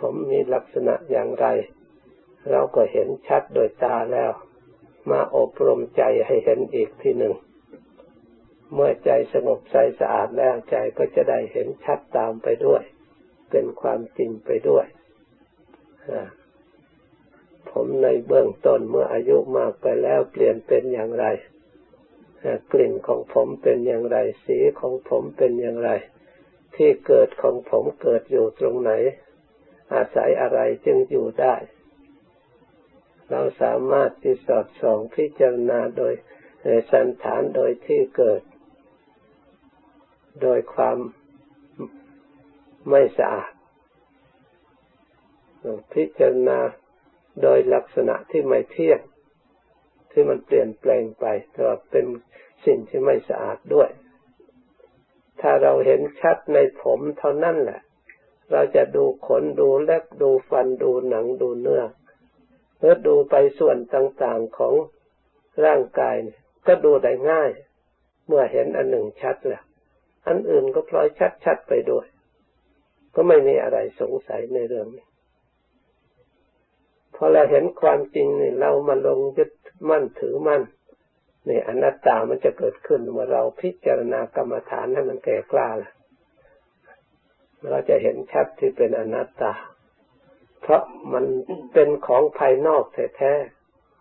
[0.00, 1.46] ผมมีลักษณะอย่างไร
[2.50, 4.32] เราก็เห็นชัดโดยตาแล้ว
[5.10, 7.34] มาอบรมใจให้เห็นอีกทีหนึ่ง
[8.74, 12.82] เมื่อใจสงบใจสะอาดแล้วใจก็จะได้เห็นชัดตามไปด้วย
[13.50, 14.86] เป็นความจริงไปด้วย
[17.72, 21.26] ผมในเบื้องต้นเมื่ออายุมากไปแล้วเปลี่ยนเป็นอย่างไร
[22.72, 25.90] กลิ่นของผมเป็นอย่างไร สีของผมเป็นอย่างไร
[26.76, 28.92] ที่เกิดของผมเกิดอยู่ตรงไหน
[29.94, 31.54] อาศัยอะไรจึงอยู่ได้
[33.30, 36.14] เราสามารถที่สอดส่องพิจารณาโดย
[36.92, 38.42] สันฐานโดยที่เกิด
[40.42, 40.98] โดยความ
[42.88, 43.52] ไม่สะอาด
[45.94, 46.58] พิจารณา
[47.42, 49.00] โดยลักษณะที่ไม่เที่ยง
[50.10, 52.06] ที่มันเปลี่ยนแปลงไปแต่ว่าเป็น
[52.66, 53.90] สิ่งที่ไม่สะอาดด้วย
[55.40, 57.80] ถ้าเราเห็นชัดในผมเท่านั้นแหละ
[58.52, 61.82] เราจะดูขนดูเล็บดูฟันดูหนังดูเนื้อ
[62.78, 64.74] เมื่อดูไปส่วนต่างๆของ
[65.64, 67.50] ร่างกายเนี่ยก็ดูได้ง่าย
[68.26, 69.64] เมื่อเห็นอันหนึ่งชัดแล้ว
[70.26, 71.08] อันอื่นก็พลอย
[71.44, 72.06] ชัดๆไปด้วย
[73.14, 75.06] ก็ไม่มีอะไรสงสัยในเรื่องนี้
[77.24, 79.50] อเราเห็นความจริงนี่เรามาลงยึด
[79.88, 80.62] มั่นถือมั่น
[81.48, 85.92] นี่อนัตตามันจะเกิดขึ้นเมื่อเราพิจารณากรรมฐานให้มันแก่กล้าล่ะ
[87.70, 89.52] เราจะเห็นชัดที่เป็นอนัตตา
[90.60, 90.82] เพราะ
[91.12, 91.24] มัน
[91.72, 93.32] เป็นของภายนอกแท้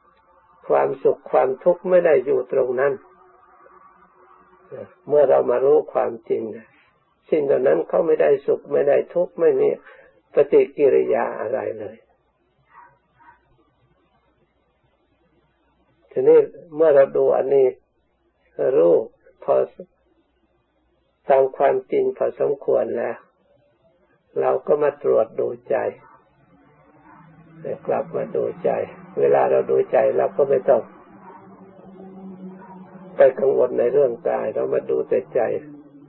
[0.02, 2.94] ๆความสุขความทุกข์ไม่ได้อยู่ตรงนั้น
[5.08, 6.44] เมื่อเรามารู้ความจริง
[7.32, 9.70] สิ่งเหล่านั้นเขาไม่ได้สุขไม่ได้ทุกข์ไม่มี
[10.34, 11.96] ปฏิกิริยาอะไรเลย
[16.12, 16.40] ทีนี้
[16.76, 17.68] เมื่อเราดูอันนี้
[18.78, 18.94] รู้
[19.44, 19.54] พอ
[21.30, 23.16] ตามความจริงพอสมควรแล้ว
[24.40, 25.76] เราก็มาตรวจดูใจ
[27.88, 28.70] กลับมาดูใจ
[29.20, 30.82] เวลาเราดูใจเราก็ไม่ต้อง
[33.18, 35.42] ไปกังวลในเรื่องกาย เรามาดูแต่ใจ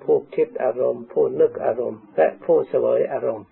[0.03, 3.47] ผู้คิดอารมณ์ ผู้นึกอารมณ์ และผู้เสวยอารมณ์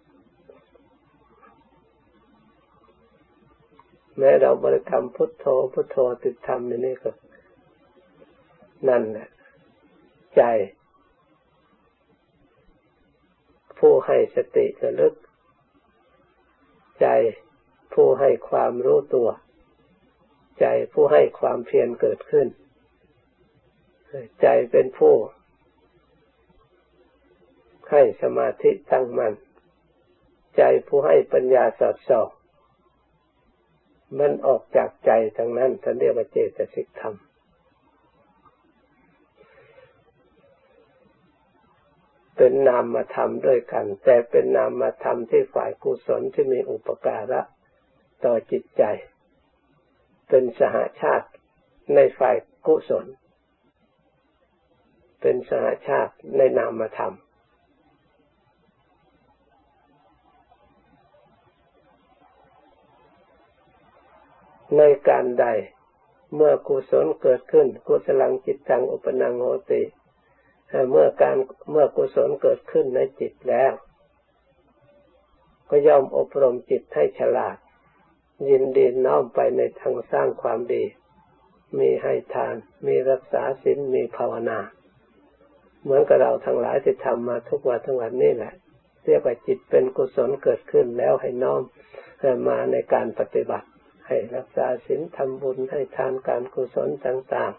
[4.20, 7.10] แม้เราบริกรรมพุทโธพุทโธติดธรรมในี่ก็
[8.88, 9.28] นั่นแหละ
[10.36, 10.42] ใจ
[13.78, 15.14] ผู้ให้สติระลึก
[17.00, 17.06] ใจ
[17.94, 19.28] ผู้ให้ความรู้ตัว
[20.60, 22.46] ใจผู้ให้ความเพียรเกิดขึ้น
[24.42, 25.14] ใจเป็นผู้
[27.90, 29.34] ให้สมาธิตั้งมัน่น
[30.56, 32.28] ใจผู้ให้ปัญญาสอดส่อง
[34.18, 37.14] มันออกจากใจทั้งนั้นท่านเรียกว่าเจตสิกธรรม
[42.36, 47.40] เป็นนามธรรมด้วยกัน แต่เป็นนามธรรมที่ฝ่ายกุศลที่มีอุปการะ
[48.24, 48.82] ต่อจิตใจ
[50.28, 51.28] เป็นสหาชาติ
[51.94, 53.06] ในฝ่ายกุศล
[55.20, 57.14] เป็นสหาชาติในนามธรรม
[64.76, 65.46] ในการใด
[66.34, 69.82] เมื่อกุศลเกิดขึ้น กุศลังจิตตังอุปนังโหติ
[70.90, 71.36] เมื่อการ
[71.70, 73.72] เมื่อกุศลเกิดขึ้นในจิตแล้ว
[75.68, 77.56] ก็ย่อมอบรมจิตให้ฉลาด
[78.48, 80.84] ยินดีน้อมไปในทางสร้างความดี
[81.78, 82.54] มีให้ทาน
[82.86, 84.58] มีรักษาศีลมีภาวนา
[85.82, 88.52] เหมือนกับเราทั้งหลายที่ทำมาทุกวันทั้งวันนี่แหละ
[89.04, 91.60] เรียกว่าจิตเป็นกุศลเกิดขึ้นแล้วให้น้อม
[92.48, 93.68] มาในการปฏิบัติ
[94.12, 97.52] ให้รักษาศีลทำบุญให้ทานการกุศลต่าง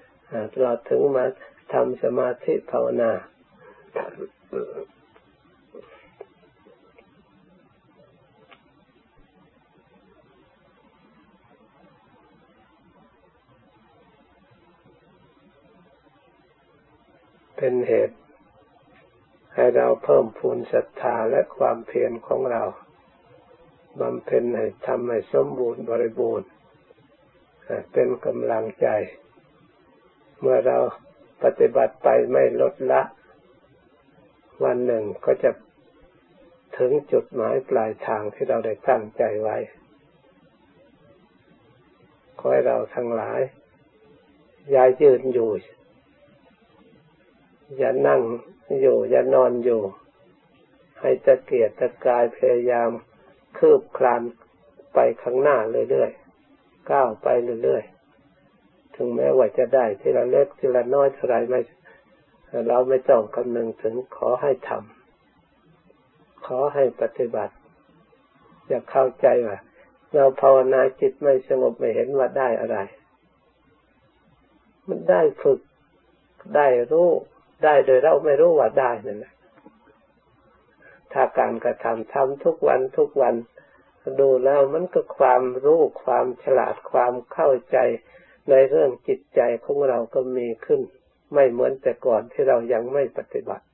[0.00, 1.24] ๆตลอดถึงมา
[1.72, 3.12] ทำสมาธิภาวนา
[17.56, 18.16] เป็นเหตุ
[19.54, 22.64] ให้เราเพิ่มพูนศรัทธาและความเพียรของเรา
[24.00, 26.48] บำเพ็ญให้ทำให้สมบูรณ์บริบูรณ์
[27.92, 28.88] เป็นกำลังใจ
[30.40, 30.78] เมื่อเรา
[31.42, 33.02] ปฏิบัติไปไม่ลดละ
[34.64, 35.50] วันหนึ่งก็จะ
[36.78, 39.56] ถึงจุดหมายปลายทางที่เราได้ตั้งใจไว้
[42.38, 43.40] ขอให้เราทั้งหลาย
[44.70, 45.50] อย่ายืนอยู่
[47.76, 48.20] อย่านั่ง
[48.80, 49.82] อยู่ อย่านอนอยู่
[51.00, 52.90] ให้ตะเกียกตะกายพยายาม
[53.58, 54.22] คืบคลาน
[54.94, 55.56] ไปข้างหน้า
[55.90, 57.28] เรื่อยๆ ก้าวไป
[57.62, 61.60] เรื่อยๆ ถึงแม้ว่าจะได้ทีละเล็กทีละน้อยเท่าไรไม่
[62.68, 67.54] เราไม่ต้องคำนึงถึงขอให้ทำขอให้ปฏิบัติ
[68.66, 69.58] อย่าเข้าใจว่า
[70.14, 72.78] เราภาวนาจิตไม่สงบไม่เห็นว่าได้อะไร
[74.88, 75.60] มันได้ฝึก
[76.56, 77.08] ได้รู้
[77.64, 79.32] ได้โดยเราไม่รู้ว่าได้นั่นแหละ
[81.12, 83.34] ถ้าการกระทำทำทุกวันทุกวัน
[84.20, 87.78] ดูแล้วมันก็ความรู้ความฉลาดความเข้าใจ
[88.50, 90.80] ในเรื่องจิตใจของเราก็มีขึ้น
[91.34, 93.64] ไม่เหมือนแต่ก่อนที่เรายังไม่ปฏิบัติ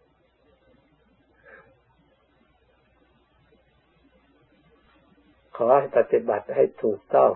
[5.56, 7.32] ขอให้ปฏิบัติให้ถูกต้อง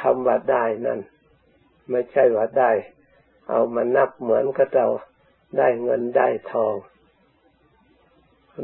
[0.00, 1.00] คำว่าได้นั่น
[1.90, 2.72] ไม่ใช่ว่าได้
[3.50, 4.86] เอามานับเหมือนกับเรา
[5.58, 6.74] ได้เงินได้ทอง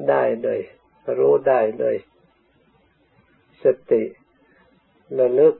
[0.08, 0.60] ได้โดย
[1.18, 1.96] รู้ได้โดย
[3.64, 4.02] สติ
[5.18, 5.54] ระลึก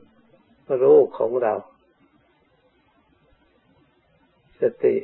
[0.83, 1.55] รู้ของเรา
[4.61, 4.97] สติ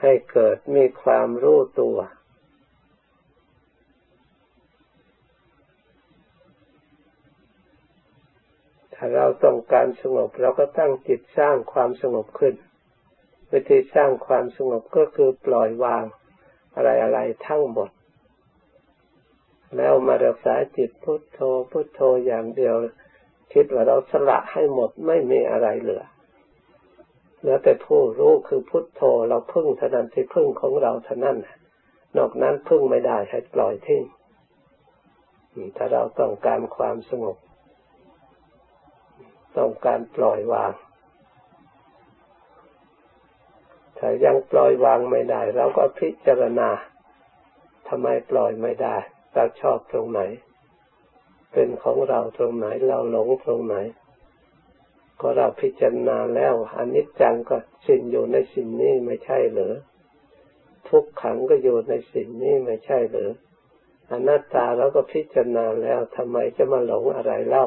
[0.00, 1.96] ให้เกิดมีความรู้ตัว
[8.94, 12.54] ถ้าเราต้องการสงบ เราก็ตั้งจิตสร้างความสงบขึ้น
[13.54, 16.04] วิธีสร้างความสงบก็คือปล่อยวาง
[16.74, 17.90] อะไรๆทั้งหมด
[19.76, 21.40] แล้วมารักษาจิตพุทโธ
[21.70, 22.76] พุทโธอย่างเดียว
[23.52, 26.04] คิดว่าเราสละให้หมดไม่มีอะไรเหลือ
[27.38, 31.36] เหลือแต่ผู้รู้คือพุทโธเราพึ่งเท่านั้นที่พึ่งของเราเท่านั้น
[32.16, 34.02] นอกนั้นพึ่งไม่ได้ให้ปล่อยทิ้ง
[35.76, 37.36] ถ้าเราต้องการความสงบ
[39.56, 40.72] ต้องการปล่อยวาง
[44.06, 46.68] ถ้ายังปล่อยวางไม่ได้ เราก็พิจารณา
[47.88, 48.96] ทำไมปล่อยไม่ได้
[49.32, 50.20] เราชอบตรงไหน
[51.52, 53.76] เป็นของเราตรงไหน เราหลงตรงไหน
[55.20, 59.74] ก็เราพิจารณาแล้วอนิจจังก็สิ่งอยู่ในสิ่งนี้ไม่ใช่เหรือ
[60.88, 63.30] ทุกขังก็อยู่ในสิ่งนี้ไม่ใช่หรือ
[64.10, 67.66] อนัตตาเราก็พิจารณาแล้วทำไมจะมาหลงอะไรเล่า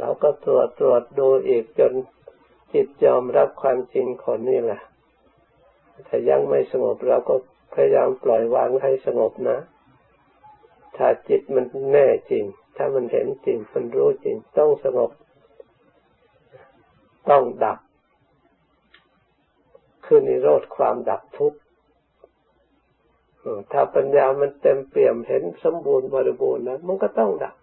[0.00, 1.92] เราก็ตรวจตรวจดูอีกจน
[2.74, 4.80] จิตยอมรับความจริงคนนี้แหละ
[6.08, 7.34] ถ้ายังไม่สงบเราก็
[7.74, 9.58] พยายามปล่อยวางให้สงบนะ
[10.96, 12.44] ถ้าจิตมันแน่จริง
[12.76, 15.10] ถ้ามันเห็นจริง มันรู้จริง ต้องสงบ
[17.30, 17.78] ต้องดับ
[20.04, 21.58] คือนิโรธความดับทุกข์
[23.72, 27.54] ถ้าปัญญามันเต็มเปี่ยมเห็นสมบูรณ์บริบูรณ์นะมันก็ต้องดับ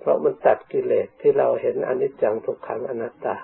[0.00, 3.36] เพราะมันตัดกิเลสที่เราเห็นอนิจจังทุกขังอนัตตา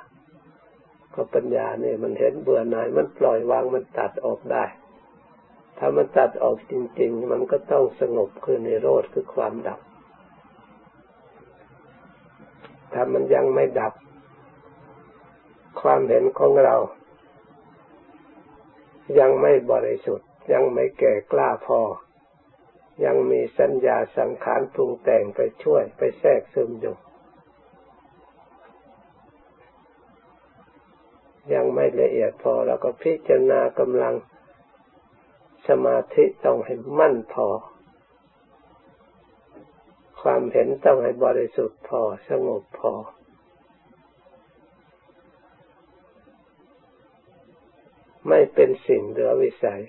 [1.14, 4.64] ก็ปัญญาเนี่ยมันเห็นเบื่อหน่ายมันปล่อยวางมันตัดออกได้
[5.79, 9.81] ถ้ามันตัดออกจริง ๆ มันก็ต้องสงบคือในโรธคือความดับ
[12.92, 13.92] ถ้ามันยังไม่ดับ
[15.81, 16.77] ความเห็นของเรา
[19.19, 21.81] ยังไม่บริสุทธิ์ยังไม่แก่กล้าพอ
[23.04, 26.96] ยังมีสัญญาสังขารปรุงแต่งไปช่วยไปแทรกซึมอยู่
[31.54, 34.14] ยังไม่ละเอียดพอแล้วก็พิจารณากำลัง
[35.68, 37.48] สมาธิต้องให้มั่นพอ
[40.20, 42.92] ความเห็นต้องให้บริสุทธิ์พอสงบพอ
[48.28, 49.82] ไม่เป็นสิ่งเหลือวิสัย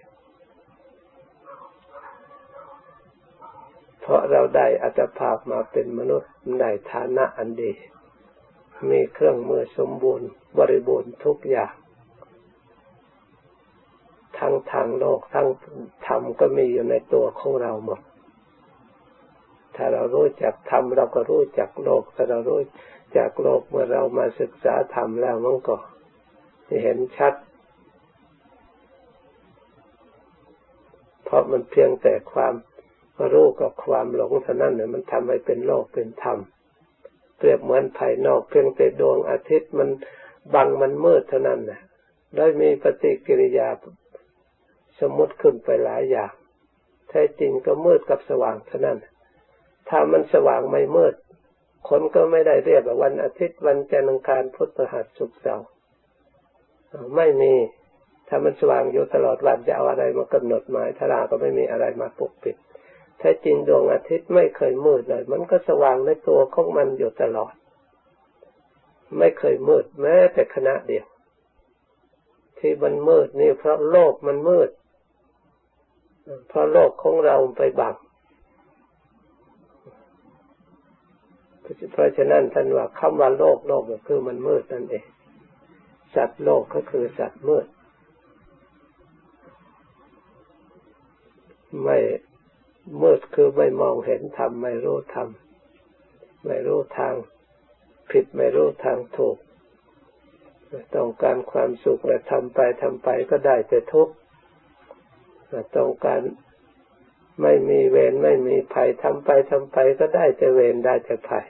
[4.08, 7.72] เพราะเราได้อัตภาพมาเป็นมนุษย์ได้ฐานะอันดี
[8.90, 11.74] มีเครื่องมือสมบูรณ์บริบูรณ์ทุกอย่าง
[14.38, 15.48] ทั้งทางโลกทั้ง
[16.08, 18.00] ธรรมก็มีอยู่ในตัวของเราหมด
[19.76, 22.62] ถ้าเรารู้จักธรรมเราก็รู้จักโลก ถ้าเรารู้
[23.18, 25.76] จักโลกเมื่อเรามาศึกษาธรรมแล้วมันก็
[26.84, 27.34] เห็นชัด
[31.24, 32.54] เพราะมันเพียงแต่ความ
[33.34, 36.38] รู้กับความหลงเท่านั้นเนี่ยมันทำให้เป็นโลกเป็นธรรม
[37.38, 39.90] เปรียบเหมือนภายนอกเพียงแต่ดวงอาทิตย์มัน
[40.54, 41.82] บังมันมืดเท่านั้นนะ
[42.36, 43.68] ได้มีปฏิกิริยา
[45.00, 46.34] สมมติขึ้นไปหลายอย่าง
[47.10, 48.98] แท้จริงก็มืดกับสว่างเท่านั้น
[49.90, 51.16] ถ้ามันสว่างไม่มืด
[51.90, 55.68] คนก็ไม่ได้เรียกว่าวันอาทิตย์วันจันทร์อังคารพุธพฤหัสศุกร์เสาร์
[57.16, 57.54] ไม่มี
[58.28, 62.56] ถ้ามันสว่างอยู่ตลอดวันจะเอาอะไรมากำหนดหมายทาราก็ไม่มีอะไรมาปกปิด
[63.20, 67.54] แท้จริงดวงอาทิตย์ไม่เคยมืดเลย มันก็สว่างในตัวของมันอยู่ตลอด
[69.18, 71.06] ไม่เคยมืดแม้แต่ขณะเดียว
[72.60, 74.70] ที่มันมืดนี่เพราะโลกมันมืด
[76.48, 77.96] เพราะโลกของเราไปบัง
[81.92, 85.06] เพราะฉะนั้นท่านว่าคำว่าโลกโลกก็คือมันมืดนั่นเอง
[86.16, 87.66] สัตว์โลกก็คือสัตว์มืด
[91.84, 91.98] ไม่
[93.02, 95.28] มืดคือไม่มองเห็นธรรมไม่รู้ธรรม
[96.46, 97.14] ไม่รู้ทาง
[98.12, 99.38] ผิดไม่รู้ทางถูก
[100.96, 104.14] ต้องการความสุขและทำไปทำไปก็ได้แต่ทุกข์
[105.78, 106.22] ต้องการ
[107.42, 111.46] ไม่มีเวรไม่มีภัยทำไปทำไปก็ได้แต่เวรได้แต่ภัย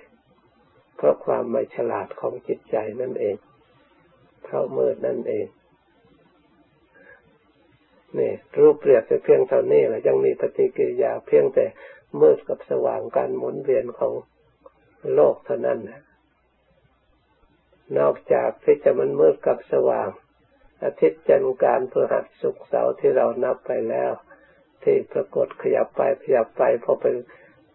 [0.95, 3.35] เพราะความไม่ฉลาดของจิตใจนั่นเอง
[4.43, 5.47] เพราะมืดนั่นเอง
[8.17, 11.65] นี่รูปเปรียบแต่เพียงเท่านี้แหละยังมีปฏิกิริยาเพียงแต่
[12.21, 14.13] มืดกับสว่างการหมุนเวียนของ
[15.13, 16.01] โลกเท่านั้นนะ
[17.97, 20.09] นอกจากที่จะมันมืดกับสว่าง
[20.83, 24.11] อาทิตย์จันทร์การพฤหัสศุกร์เสาร์ที่เรานับไปแล้ว
[24.83, 27.05] ที่ปรากฏขยับไปขยับไปพอไป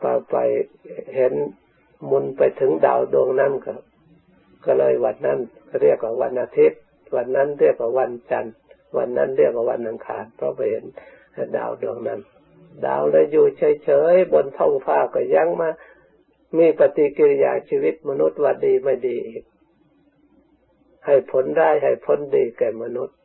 [0.01, 0.37] ไปไป
[1.15, 1.33] เห็น
[2.11, 3.75] มุนไปถึงดาวดวงนั้นก็
[4.65, 5.39] ก็เลยวันนั้น
[5.81, 6.81] เรียกว่าวันอาทิตย์
[7.15, 8.55] วันนั้นเรียกว่าวันจันทร์
[8.97, 10.85] วันนั้นเรียกว่าวันอังคารเพราะไปเห็น
[11.57, 12.21] ดาวดวงนั้น
[12.87, 13.47] ดาวเลยอยู่
[13.85, 15.69] เฉยๆบนท้องฟ้าก็ยังมา
[16.59, 19.45] มีปฏิกิริยาชีวิตมนุษย์ว่าดีไม่ดีอีก
[21.07, 23.17] ให้ผลได้ให้ผลดีแก่มนุษย์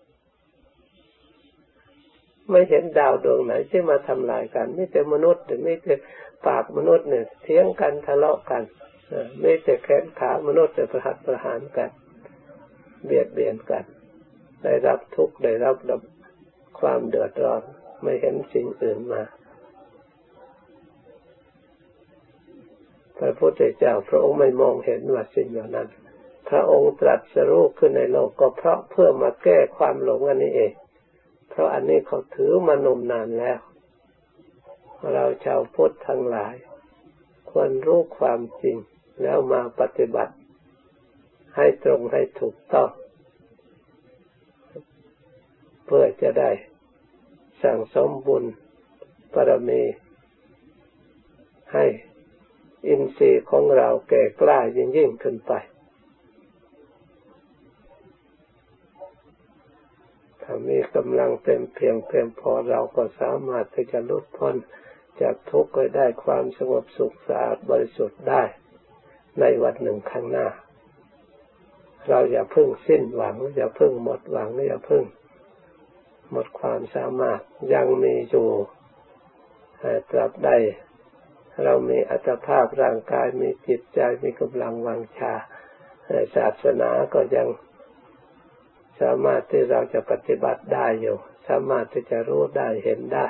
[2.49, 5.93] ไม่เห็นดาวดวงไหนที่มาทำลายกันไม่แต่มนุษย์หรือไม่แต่
[6.47, 8.63] ปากมนุษย์เนี่ยเทียงกันทะเลาะกัน
[9.39, 11.89] ไม่แต่แขนขามนุษย์แต่ประหัตประหารกัน
[13.05, 13.84] เบียดเบียนกัน
[14.64, 15.76] ได้รับทุกข์ได้รับ
[16.80, 17.62] ความเดือดร้อน
[18.03, 19.24] ไม่เห็นสิ่งอื่นมา
[23.18, 25.88] พระพุทธเจ้าพระองค์ไม่มองเห็นว่าสิ่งเหล่านั้น
[26.49, 30.74] พระองค์ตรัสรู้ขึ้นในโลกก็เพราะเพื่อมาแก้ความหลงอันนี้เอง
[31.49, 33.60] เพราะอันนี้เขาถือมานมนานแล้ว
[35.14, 36.55] เราชาวพุทธทั้งหลาย
[37.51, 38.78] ควรรู้ความจริง
[39.22, 40.34] แล้วมาปฏิบัติ
[41.55, 42.89] ให้ตรงให้ถูกต้อง
[45.88, 46.52] เพื่อจะได้
[47.64, 48.44] สั่งสมบุญ
[49.34, 49.84] ปรมี
[51.74, 51.86] ให้
[52.88, 55.54] อินทรีย์ของเราแก่กล้ายิ่งยิ่งขึ้นไป
[60.42, 64.56] ถ้ามีกำลังเต็มเพียงเพียงพอเราก็สามารถที่จะลุดพ้น
[65.22, 68.44] จากทุกข์ก็ได้ความสงบสุขสะอาดบริสุทธิ์ได้
[69.40, 70.48] ในวันหนึ่งข้างหน้า
[72.10, 75.04] เราอย่าพึ่งสิ้นหวัง อย่าพึ่งหมดหวังอย่าพึ่ง
[76.32, 77.40] หมดความสามารถ
[77.74, 78.50] ยังมีอยู่
[80.10, 80.50] ตราบใด
[81.64, 85.34] เรามีอัตภาพร่างกายมีจิตใจมีกำลังวังชา
[86.36, 87.48] ศาสนาก็ยัง
[89.02, 91.18] สามารถที่เราจะปฏิบัติได้อยู่
[91.48, 93.28] สามารถที่จะรู้ได้เห็นได้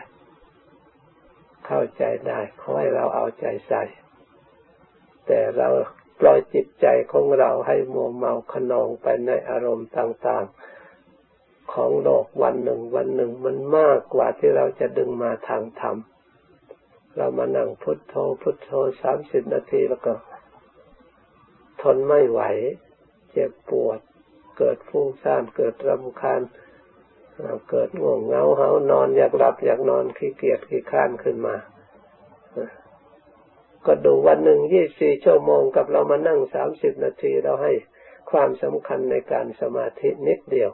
[1.66, 3.84] เข้าใจได้ขอให้เราเอาใจใส่
[5.28, 5.70] แต่เรา
[6.20, 10.77] ปล่อยจิตใจของเราให้มัวเมาขนองไปในอารมณ์ต่าง ๆ
[11.74, 15.98] ของโลกวันหนึ่ง วันหนึ่งมันมากกว่าที่เราจะดึงมาทางธรรม
[17.18, 18.70] เรามานั่งพุทโธพุทโธ
[19.02, 20.14] สามสิบนาทีแล้วก็
[21.82, 22.42] ทนไม่ไหว
[23.32, 24.00] เจ็บปวด
[24.58, 26.42] เกิดฟุ้งซ่านเกิดรำคาญ
[27.70, 31.56] เกิดง่วงเหงาเหานอนอยากหลับอยากนอนขี้เกียจขี้ข้านขึ้นมา
[33.86, 37.74] ก็ดูวันหนึ่งยี่สี่ชั่วโมงกับเรามานั่งสามสิบนาทีเราให้
[38.32, 40.72] ความสำคัญในการสมาธินิดเดียว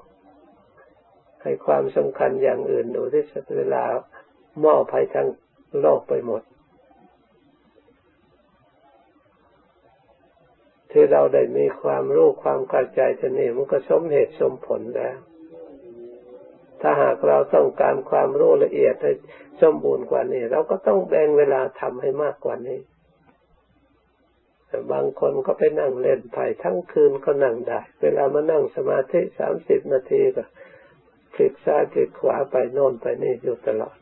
[1.44, 3.24] ให้ความสำคัญอย่างอื่นดูที่
[3.58, 3.84] เวลา
[4.66, 5.28] มอบให้ทั้ง
[5.80, 6.42] โลกไปหมด
[10.92, 15.18] ที่เราได้มีความรู้ความเข้าใจะนี่มันก็สมเหตุสมผลแล้ว
[16.82, 19.12] ถ้าหากเราต้องการความรู้ละเอียดให้
[19.62, 22.80] สมบูรณ์กว่านี้ เราก็ต้องแบ่งเวลาทำให้มากกว่านี้
[24.92, 30.44] บางคนก็ไปนั่งเล่นไพ่ทั้งคืนก็นั่งได้ เวลามานั่งสมาธิสามสิบนาทีก็
[31.36, 33.98] คลิกซ้ายคลิกขวาไปโน่นไปนี่อยู่ตลอด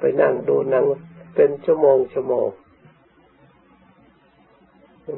[0.00, 0.84] ไปนั่งดูหนัง
[1.34, 2.48] เป็นชั่วโมงชั่วโมง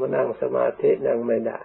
[0.01, 1.59] มานั่งสมาธินั่งไม่ได้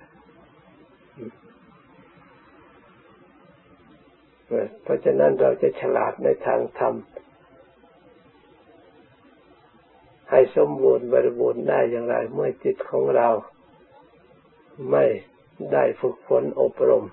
[4.83, 6.93] เพราะฉะนั้นเราจะฉลาดในทางธรรม
[10.31, 13.29] ให้สมบูรณ์บริบูรณ์ได้อย่างไร เมื่อจิตของเรา
[14.91, 15.05] ไม่
[15.73, 17.05] ได้ฝึกฝนอบรม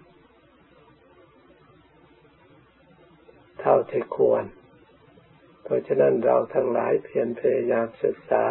[3.63, 4.45] เท่าที่ควร
[5.65, 8.43] เพราะฉะนั้นเราทั้งหลายเพียรพยายามศึกษา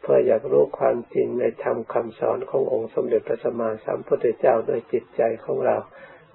[0.00, 5.76] เพื่ออยากรู้ความจริงในธรรมคำสอนขององค์สมเด็จพระสัมมาสัมพุทธเจ้าด้วยจิตใจของเรา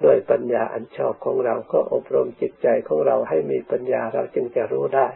[0.06, 5.08] ด้วยปัญญาอันชอบของเราก็อบรมจิตใจของเราให้มีปัญญาเราจึงจะรู้ได้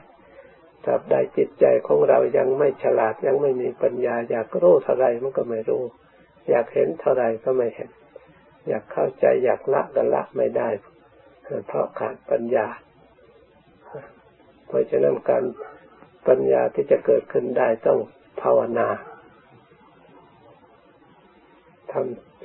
[0.85, 5.83] ตราบใดจิตใจของเรายังไม่ฉลาดยังไม่มีปัญญา อยากรู้เท่าไรมันก็ไม่รู้
[6.49, 7.89] อยากเห็นเท่าไรก็ไม่เห็น
[8.67, 10.69] อยากเข้าใจอยากละก็ละไม่ได้
[11.67, 12.67] เพราะขาดปัญญา
[14.67, 15.43] เพราะฉะนั้นการ
[16.27, 17.99] ปัญญาที่จะเกิดขึ้นได้ต้อง
[18.41, 18.87] ภาวนา
[21.91, 21.93] ท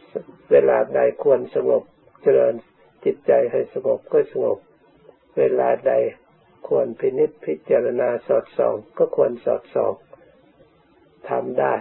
[0.00, 1.82] ำเวลาใดควรสงบ
[2.22, 2.54] เจริญ
[3.04, 4.58] จิตใจให้สงบก็สงบ
[5.38, 5.92] เวลาใด
[6.68, 9.92] ควรพินิจพิจารณาสอดส่อง ก็ควรสอดส่อง
[11.30, 11.74] ทำได้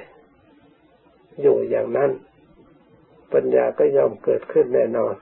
[1.41, 2.11] อยู่อย่างนั้น
[3.33, 5.15] ปัญญาก็ย่อมเกิดขึ้นแน่นอน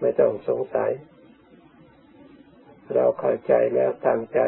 [0.00, 0.90] ไม่ต้องสงสัย
[2.96, 4.40] เราเข้าใจแล้วตั้งใจ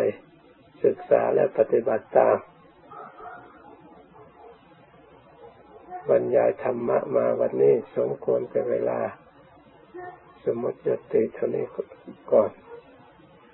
[0.85, 2.37] ศึกษาและปฏิบัติตาม
[6.11, 9.01] บรรยายธรรมะมาวันนี้สมควรเป็นเวลา
[10.45, 11.65] สมมติจติเท่านี้
[12.33, 12.51] ก่อน